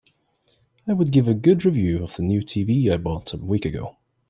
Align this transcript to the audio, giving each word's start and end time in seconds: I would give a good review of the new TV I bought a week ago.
I 0.87 0.93
would 0.93 1.11
give 1.11 1.27
a 1.27 1.35
good 1.35 1.63
review 1.63 2.01
of 2.03 2.15
the 2.15 2.23
new 2.23 2.41
TV 2.41 2.91
I 2.91 2.97
bought 2.97 3.33
a 3.35 3.37
week 3.37 3.65
ago. 3.65 3.97